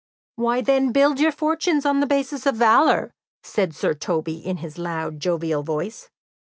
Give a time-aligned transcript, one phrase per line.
[0.35, 3.13] "Why, then, build your fortunes on the basis of valour,"
[3.43, 6.09] said Sir Toby in his loud, jovial voice.